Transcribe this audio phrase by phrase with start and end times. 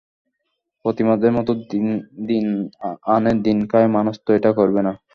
[0.85, 1.51] প্রতিমাদের মতো
[2.29, 2.45] দিন
[3.07, 4.93] আনে দিন খায় মানুষ তো এটা করবে না।